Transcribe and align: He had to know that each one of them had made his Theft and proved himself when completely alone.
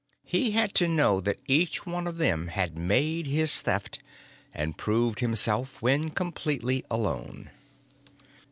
He 0.25 0.49
had 0.49 0.73
to 0.81 0.87
know 0.87 1.21
that 1.21 1.37
each 1.45 1.85
one 1.85 2.07
of 2.07 2.17
them 2.17 2.47
had 2.47 2.75
made 2.75 3.27
his 3.27 3.61
Theft 3.61 3.99
and 4.51 4.75
proved 4.75 5.19
himself 5.19 5.79
when 5.79 6.09
completely 6.09 6.83
alone. 6.89 7.51